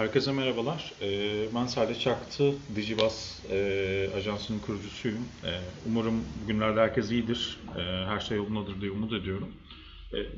[0.00, 0.92] Herkese merhabalar.
[1.00, 5.28] Ee, Ben Salih Çaktı, Digibas e, ajansının kurucusuyum.
[5.44, 9.54] Ee, Umarım bugünlerde herkes iyidir, ee, her şey yolundadır diye umut ediyorum.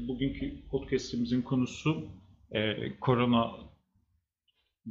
[0.09, 2.05] Bugünkü podcastimizin konusu
[2.53, 3.51] e, korona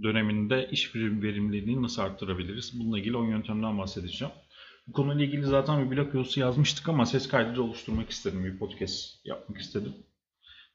[0.04, 2.80] döneminde iş verimliliğini nasıl arttırabiliriz?
[2.80, 4.34] Bununla ilgili 10 yöntemden bahsedeceğim.
[4.88, 9.58] Bu konuyla ilgili zaten bir blog yazmıştık ama ses kaydı oluşturmak istedim, bir podcast yapmak
[9.62, 9.94] istedim.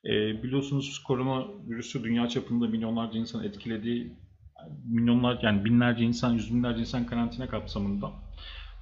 [0.07, 4.13] E, biliyorsunuz korona virüsü dünya çapında milyonlarca insan etkilediği,
[4.85, 8.13] milyonlar yani binlerce insan, yüz binlerce insan karantina kapsamında.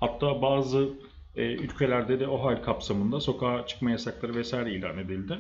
[0.01, 0.89] Hatta bazı
[1.37, 5.39] e, ülkelerde de o hal kapsamında sokağa çıkma yasakları vesaire ilan edildi.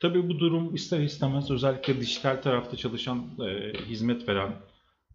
[0.00, 4.52] Tabii bu durum ister istemez özellikle dijital tarafta çalışan, e, hizmet veren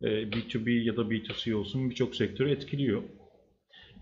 [0.01, 3.03] e, B2B ya da B2C olsun birçok sektörü etkiliyor.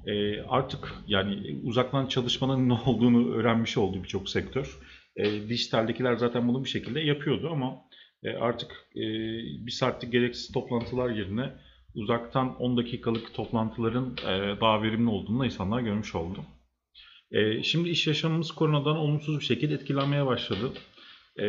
[0.05, 4.77] E, artık yani uzaktan çalışmanın ne olduğunu öğrenmiş oldu birçok sektör.
[5.17, 7.81] E, dijitaldekiler zaten bunu bir şekilde yapıyordu ama
[8.23, 9.03] e, artık e,
[9.65, 11.51] bir saatlik gereksiz toplantılar yerine
[11.95, 16.45] uzaktan 10 dakikalık toplantıların e, daha verimli olduğunu insanlar görmüş oldu.
[17.31, 20.73] E, şimdi iş yaşamımız koronadan olumsuz bir şekilde etkilenmeye başladı.
[21.39, 21.45] E,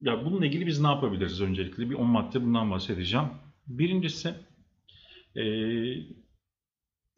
[0.00, 1.90] ya bununla ilgili biz ne yapabiliriz öncelikle?
[1.90, 3.26] Bir 10 madde bundan bahsedeceğim.
[3.66, 4.34] Birincisi
[5.36, 5.42] e,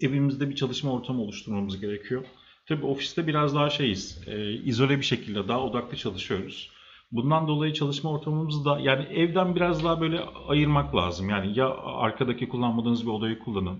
[0.00, 2.24] evimizde bir çalışma ortamı oluşturmamız gerekiyor.
[2.70, 6.70] Tabii ofiste biraz daha şeyiz, e, izole bir şekilde daha odaklı çalışıyoruz.
[7.12, 11.28] Bundan dolayı çalışma ortamımızı da yani evden biraz daha böyle ayırmak lazım.
[11.28, 13.78] Yani ya arkadaki kullanmadığınız bir odayı kullanın.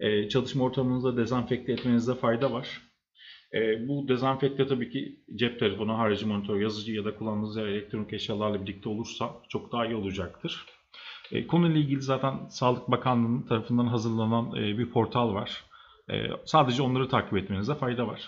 [0.00, 2.68] E, çalışma ortamınızda dezenfekte etmenizde fayda var.
[3.54, 8.62] E, bu dezenfekte tabii ki cep telefonu, harici monitör, yazıcı ya da kullandığınız elektronik eşyalarla
[8.62, 10.66] birlikte olursa çok daha iyi olacaktır.
[11.32, 15.64] E, konuyla ilgili zaten Sağlık Bakanlığı'nın tarafından hazırlanan e, bir portal var.
[16.10, 16.14] E,
[16.44, 18.20] sadece onları takip etmenizde fayda var.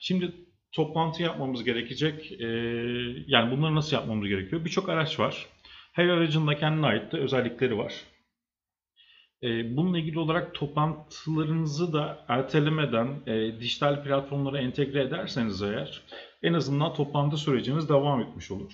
[0.00, 0.32] Şimdi
[0.72, 2.32] toplantı yapmamız gerekecek.
[2.40, 2.46] E,
[3.26, 4.64] yani bunları nasıl yapmamız gerekiyor?
[4.64, 5.46] Birçok araç var.
[5.92, 7.92] Her aracın da kendine ait de özellikleri var.
[9.42, 16.02] E, bununla ilgili olarak toplantılarınızı da ertelemeden e, dijital platformlara entegre ederseniz eğer
[16.42, 18.72] en azından toplantı süreciniz devam etmiş olur.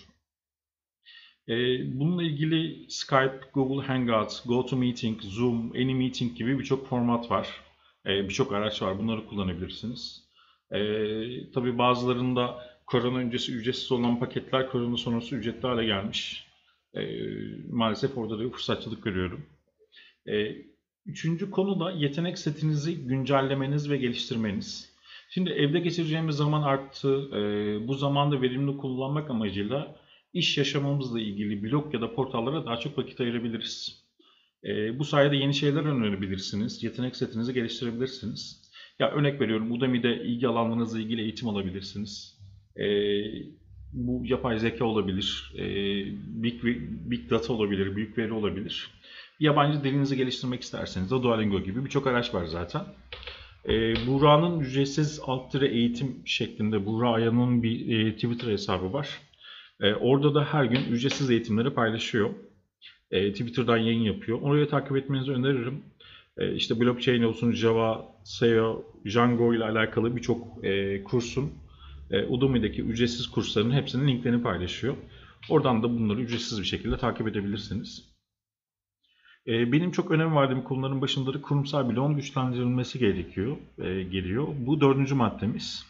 [1.49, 1.55] E,
[1.99, 7.49] bununla ilgili Skype, Google Hangouts, GoToMeeting, Zoom, AnyMeeting gibi birçok format var.
[8.07, 8.99] E, birçok araç var.
[8.99, 10.23] Bunları kullanabilirsiniz.
[10.71, 10.79] E,
[11.51, 16.47] tabii bazılarında korona öncesi ücretsiz olan paketler korona sonrası ücretli hale gelmiş.
[16.95, 17.01] E,
[17.71, 19.47] maalesef orada da bir fırsatçılık görüyorum.
[20.29, 20.57] E,
[21.07, 24.93] üçüncü konu da yetenek setinizi güncellemeniz ve geliştirmeniz.
[25.31, 27.29] Şimdi evde geçireceğimiz zaman arttı.
[27.37, 27.41] E,
[27.89, 29.97] bu zamanda verimli kullanmak amacıyla
[30.33, 34.02] iş yaşamamızla ilgili blog ya da portallara daha çok vakit ayırabiliriz.
[34.65, 36.83] E, bu sayede yeni şeyler öğrenebilirsiniz.
[36.83, 38.62] Yetenek setinizi geliştirebilirsiniz.
[38.99, 42.39] Ya örnek veriyorum Udemy'de ilgi alanlarınızla ilgili eğitim alabilirsiniz.
[42.77, 42.87] E,
[43.93, 45.65] bu yapay zeka olabilir, e,
[46.43, 46.65] big,
[47.11, 48.91] big data olabilir, büyük veri olabilir.
[49.41, 52.83] Yabancı dilinizi geliştirmek isterseniz de Duolingo gibi birçok araç var zaten.
[53.69, 59.09] E, Buğra'nın ücretsiz alt eğitim şeklinde Buğra Ayan'ın bir e, Twitter hesabı var.
[59.81, 62.31] E, orada da her gün ücretsiz eğitimleri paylaşıyor.
[63.12, 64.39] E, Twitter'dan yayın yapıyor.
[64.43, 65.83] Oraya takip etmenizi öneririm.
[66.39, 71.53] E, işte blockchain olsun, Java, SEO, Django ile alakalı birçok e, kursun
[72.11, 74.95] e, Udemy'deki ücretsiz kursların hepsinin linklerini paylaşıyor.
[75.49, 78.12] Oradan da bunları ücretsiz bir şekilde takip edebilirsiniz.
[79.47, 84.49] E, benim çok önem verdiğim konuların başında da kurumsal bloğun güçlendirilmesi gerekiyor, e, geliyor.
[84.59, 85.87] Bu dördüncü maddemiz.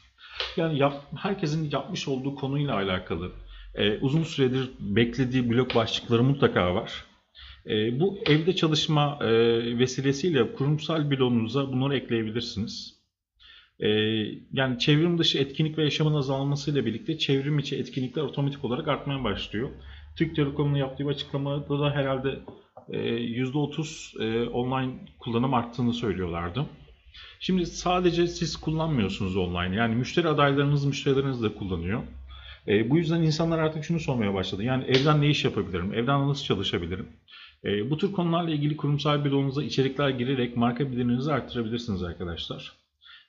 [0.57, 3.33] Yani yap, herkesin yapmış olduğu konuyla alakalı
[3.75, 7.05] e, uzun süredir beklediği blok başlıkları mutlaka var.
[7.67, 9.29] E, bu evde çalışma e,
[9.79, 13.03] vesilesiyle kurumsal bloğunuza bunları ekleyebilirsiniz.
[13.81, 13.89] E,
[14.53, 19.71] yani çevrim dışı etkinlik ve yaşamın azalmasıyla birlikte çevrim içi etkinlikler otomatik olarak artmaya başlıyor.
[20.17, 22.39] Türk Telekom'un yaptığı açıklamada da herhalde
[22.89, 26.67] e, %30 e, online kullanım arttığını söylüyorlardı.
[27.41, 29.77] Şimdi sadece siz kullanmıyorsunuz online.
[29.77, 32.03] Yani müşteri adaylarınız, müşterileriniz de kullanıyor.
[32.69, 34.63] E, bu yüzden insanlar artık şunu sormaya başladı.
[34.63, 35.95] Yani evden ne iş yapabilirim?
[35.95, 37.09] Evden nasıl çalışabilirim?
[37.65, 42.73] E, bu tür konularla ilgili kurumsal bloğunuza içerikler girerek marka bilinirinizi arttırabilirsiniz arkadaşlar.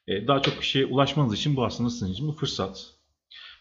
[0.07, 2.94] E, daha çok kişiye ulaşmanız için bu aslında sizin için bir fırsat.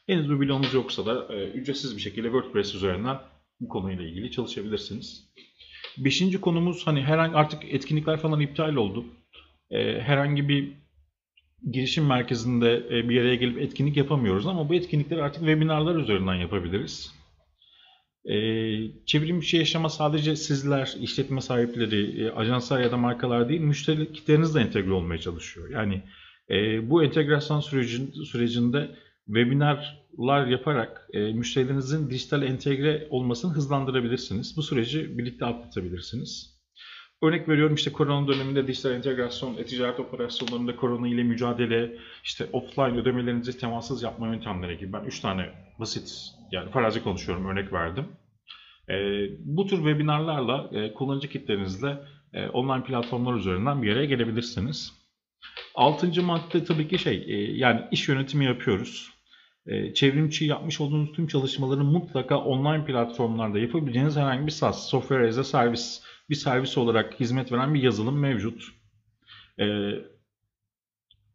[0.06, 3.18] Henüz bir bloğunuz yoksa da e, ücretsiz bir şekilde WordPress üzerinden
[3.60, 5.28] bu konuyla ilgili çalışabilirsiniz.
[5.98, 9.04] Beşinci konumuz hani herhangi artık etkinlikler falan iptal oldu.
[9.70, 10.72] E, herhangi bir
[11.70, 17.21] girişim merkezinde e, bir araya gelip etkinlik yapamıyoruz ama bu etkinlikleri artık webinarlar üzerinden yapabiliriz.
[18.24, 18.36] E,
[19.06, 24.54] çevrim şey yaşama sadece sizler, işletme sahipleri, e, ajanslar ya da markalar değil, müşteri kitleriniz
[24.54, 25.70] de entegre olmaya çalışıyor.
[25.70, 26.02] Yani
[26.82, 28.90] bu entegrasyon sürecin, sürecinde
[29.26, 34.56] webinarlar yaparak e, müşterilerinizin dijital entegre olmasını hızlandırabilirsiniz.
[34.56, 36.62] Bu süreci birlikte atlatabilirsiniz.
[37.22, 43.58] Örnek veriyorum işte korona döneminde dijital entegrasyon, e-ticaret operasyonlarında korona ile mücadele, işte offline ödemelerinizi
[43.58, 48.04] temassız yapma yöntemleri gibi ben 3 tane basit yani farazi konuşuyorum örnek verdim.
[48.88, 48.94] E,
[49.38, 51.98] bu tür webinarlarla e, kullanıcı kitlerinizle
[52.32, 54.92] e, online platformlar üzerinden bir araya gelebilirsiniz.
[55.74, 59.10] Altıncı madde tabii ki şey e, yani iş yönetimi yapıyoruz.
[59.66, 65.38] E, çevrimçi yapmış olduğunuz tüm çalışmaları mutlaka online platformlarda yapabileceğiniz herhangi bir SaaS, Software as
[65.38, 65.82] a Service,
[66.30, 68.62] bir servis olarak hizmet veren bir yazılım mevcut.
[69.60, 69.64] E,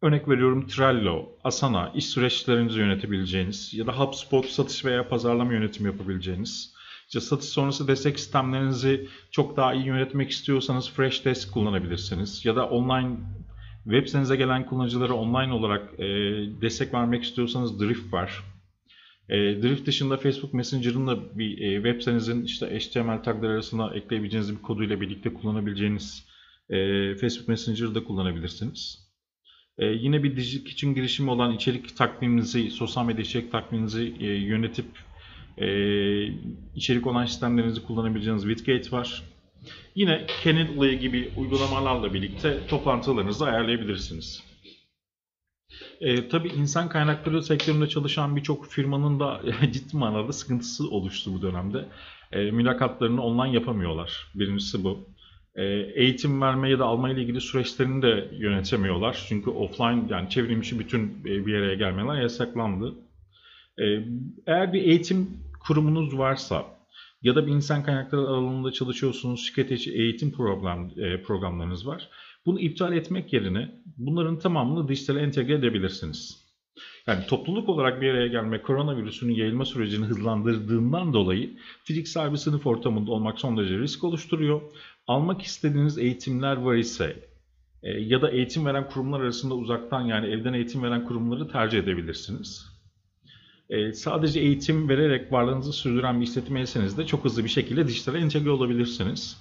[0.02, 6.74] örnek veriyorum Trello, Asana, iş süreçlerinizi yönetebileceğiniz ya da HubSpot satış veya pazarlama yönetimi yapabileceğiniz.
[7.06, 12.44] İşte satış sonrası destek sistemlerinizi çok daha iyi yönetmek istiyorsanız Freshdesk kullanabilirsiniz.
[12.44, 13.16] Ya da online
[13.84, 16.06] web sitenize gelen kullanıcılara online olarak e,
[16.60, 18.44] destek vermek istiyorsanız Drift var.
[19.28, 24.56] E, Drift dışında Facebook Messenger'ın da bir e, web sitenizin işte HTML tagları arasına ekleyebileceğiniz
[24.56, 26.26] bir koduyla birlikte kullanabileceğiniz
[26.70, 26.76] e,
[27.14, 29.07] Facebook Messenger'ı da kullanabilirsiniz.
[29.78, 34.86] E, yine bir Digital Kitchen girişimi olan içerik takviminizi, sosyal medya içerik takviminizi e, yönetip
[35.58, 35.68] e,
[36.76, 39.22] içerik olan sistemlerinizi kullanabileceğiniz Widgate var.
[39.94, 44.42] Yine Calendly gibi uygulamalarla birlikte toplantılarınızı ayarlayabilirsiniz.
[46.00, 49.42] E, tabii insan kaynakları sektöründe çalışan birçok firmanın da
[49.72, 51.88] ciddi manada sıkıntısı oluştu bu dönemde.
[52.32, 54.26] E, mülakatlarını online yapamıyorlar.
[54.34, 55.08] Birincisi bu.
[55.58, 55.64] E,
[55.94, 59.24] eğitim verme ya da alma ile ilgili süreçlerini de yönetemiyorlar.
[59.28, 62.94] Çünkü offline yani çevrimçi bütün bir araya gelmeler yasaklandı.
[63.78, 63.84] E,
[64.46, 65.28] eğer bir eğitim
[65.60, 66.64] kurumunuz varsa
[67.22, 72.08] ya da bir insan kaynakları alanında çalışıyorsunuz, şirket içi eğitim program, e, programlarınız var.
[72.46, 76.47] Bunu iptal etmek yerine bunların tamamını dijital entegre edebilirsiniz.
[77.08, 81.50] Yani topluluk olarak bir araya gelme koronavirüsünün yayılma sürecini hızlandırdığından dolayı
[81.84, 84.60] fiziksel bir sınıf ortamında olmak son derece risk oluşturuyor.
[85.06, 87.16] Almak istediğiniz eğitimler var ise
[87.82, 92.66] ya da eğitim veren kurumlar arasında uzaktan yani evden eğitim veren kurumları tercih edebilirsiniz.
[93.70, 98.50] E, sadece eğitim vererek varlığınızı sürdüren bir işletmeyseniz de çok hızlı bir şekilde dijitale entegre
[98.50, 99.40] olabilirsiniz.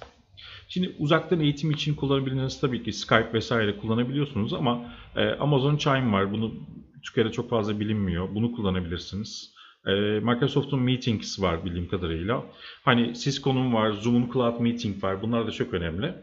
[0.70, 6.32] Şimdi uzaktan eğitim için kullanabildiğiniz tabii ki Skype vesaire kullanabiliyorsunuz ama e, Amazon Chime var.
[6.32, 6.54] Bunu
[7.04, 8.36] Türkiye'de çok fazla bilinmiyor.
[8.36, 9.54] Bunu kullanabilirsiniz.
[9.86, 12.44] E, Microsoft'un Meetings var bildiğim kadarıyla.
[12.84, 15.22] Hani Cisco'nun var, Zoom'un Cloud Meeting var.
[15.22, 16.14] Bunlar da çok önemli.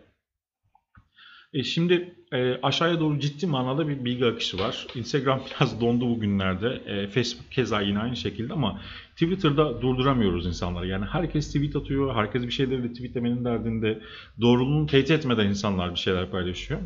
[1.55, 4.87] E şimdi e, aşağıya doğru ciddi manada bir bilgi akışı var.
[4.95, 6.83] Instagram biraz dondu bugünlerde.
[6.87, 8.81] E, Facebook keza yine aynı şekilde ama
[9.13, 10.87] Twitter'da durduramıyoruz insanları.
[10.87, 14.01] Yani herkes tweet atıyor, herkes bir şeyleri tweetlemenin derdinde.
[14.41, 16.81] Doğruluğunu teyit etmeden insanlar bir şeyler paylaşıyor.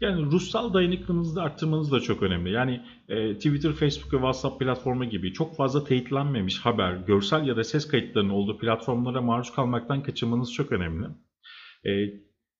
[0.00, 2.52] Yani ruhsal dayanıklılığınızı da arttırmanız da çok önemli.
[2.52, 7.64] Yani e, Twitter, Facebook ve WhatsApp platformu gibi çok fazla teyitlenmemiş haber, görsel ya da
[7.64, 11.06] ses kayıtlarının olduğu platformlara maruz kalmaktan kaçınmanız çok önemli.
[11.84, 11.90] E,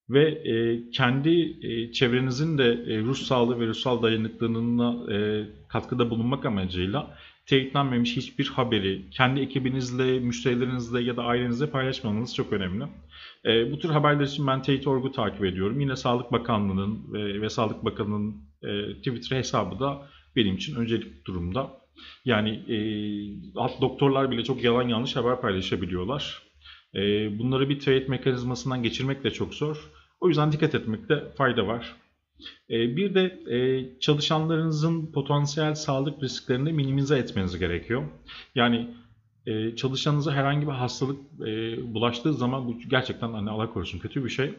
[0.09, 6.45] ve e, kendi e, çevrenizin de e, ruh sağlığı ve ruhsal dayanıklılığına e, katkıda bulunmak
[6.45, 7.17] amacıyla
[7.49, 12.83] teyitlenmemiş hiçbir haberi kendi ekibinizle, müşterilerinizle ya da ailenizle paylaşmanız çok önemli.
[13.45, 15.79] E, bu tür haberler için ben Teyit.org'u takip ediyorum.
[15.79, 21.71] Yine Sağlık Bakanlığı'nın e, ve Sağlık Bakanı'nın e, Twitter hesabı da benim için öncelik durumda.
[22.25, 22.77] Yani e,
[23.81, 26.43] doktorlar bile çok yalan yanlış haber paylaşabiliyorlar.
[26.95, 26.99] E,
[27.39, 29.89] bunları bir teyit mekanizmasından geçirmek de çok zor.
[30.19, 31.95] O yüzden dikkat etmekte fayda var.
[32.69, 38.07] Ee, bir de e, çalışanlarınızın potansiyel sağlık risklerini minimize etmeniz gerekiyor.
[38.55, 38.89] Yani
[39.45, 44.29] e, çalışanınıza herhangi bir hastalık e, bulaştığı zaman bu gerçekten hani Allah korusun kötü bir
[44.29, 44.53] şey.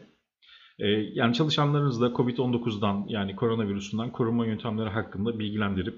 [1.13, 5.95] Yani çalışanlarınızı da Covid-19'dan yani koronavirüsünden korunma yöntemleri hakkında bilgilendirip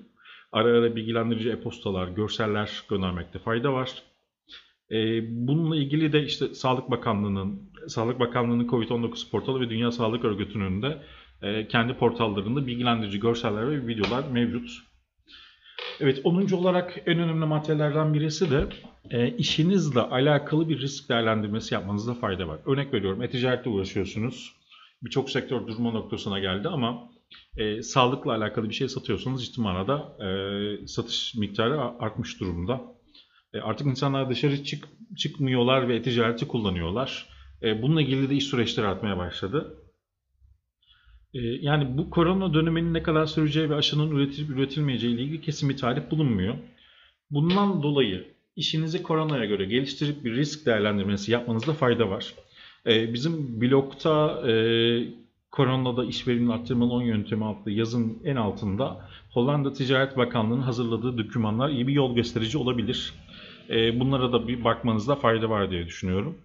[0.52, 4.04] ara ara bilgilendirici e-postalar, görseller göndermekte fayda var.
[5.30, 11.02] Bununla ilgili de işte Sağlık Bakanlığı'nın Sağlık Bakanlığı'nın COVID-19 portalı ve Dünya Sağlık Örgütü'nün de
[11.70, 14.70] kendi portallarında bilgilendirici görseller ve videolar mevcut.
[16.00, 16.52] Evet 10.
[16.52, 18.68] olarak en önemli maddelerden birisi de
[19.10, 22.60] e, işinizle alakalı bir risk değerlendirmesi yapmanızda fayda var.
[22.66, 24.54] Örnek veriyorum e-ticaretle uğraşıyorsunuz.
[25.04, 27.10] Birçok sektör durma noktasına geldi ama
[27.58, 32.82] e, sağlıkla alakalı bir şey satıyorsanız ciddi manada e, satış miktarı artmış durumda.
[33.54, 37.30] E, artık insanlar dışarı çık, çıkmıyorlar ve e-ticareti kullanıyorlar.
[37.64, 39.83] E, bununla ilgili de iş süreçleri artmaya başladı.
[41.34, 45.70] E, yani bu korona döneminin ne kadar süreceği ve aşının üretilip üretilmeyeceği ile ilgili kesin
[45.70, 46.56] bir tarih bulunmuyor.
[47.32, 52.34] Bundan dolayı işinizi koronaya göre geliştirip bir risk değerlendirmesi yapmanızda fayda var.
[52.88, 54.44] E, bizim blogda
[55.54, 61.70] Koronada iş verimini arttırmanın 10 yöntemi adlı yazın en altında Hollanda Ticaret Bakanlığı'nın hazırladığı dokümanlar
[61.70, 63.14] iyi bir yol gösterici olabilir.
[63.70, 66.38] E, bunlara da bir bakmanızda fayda var diye düşünüyorum.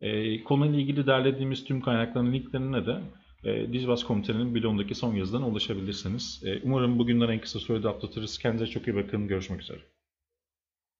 [0.00, 3.00] E, konuyla ilgili derlediğimiz tüm kaynakların linklerine de
[3.44, 6.42] e, Dizbas Komitenin blogundaki son yazıdan ulaşabilirsiniz.
[6.46, 8.38] E, umarım bugünden en kısa sürede atlatırız.
[8.38, 9.28] Kendinize çok iyi bakın.
[9.28, 9.80] Görüşmek üzere.